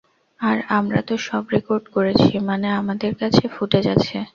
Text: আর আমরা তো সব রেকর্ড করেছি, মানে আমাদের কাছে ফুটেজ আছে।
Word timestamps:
আর 0.39 0.57
আমরা 0.69 0.99
তো 1.01 1.15
সব 1.27 1.43
রেকর্ড 1.55 1.85
করেছি, 1.95 2.31
মানে 2.49 2.67
আমাদের 2.79 3.11
কাছে 3.15 3.43
ফুটেজ 3.47 3.85
আছে। 3.95 4.17